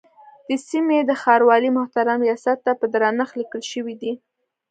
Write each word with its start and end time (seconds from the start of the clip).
د 0.47 0.49
سیمې 0.67 0.99
د 1.09 1.11
ښاروالۍ 1.21 1.69
محترم 1.79 2.19
ریاست 2.25 2.57
ته 2.65 2.71
په 2.79 2.85
درنښت 2.93 3.33
لیکل 3.39 3.61
شوی 3.71 3.95
دی. 4.01 4.13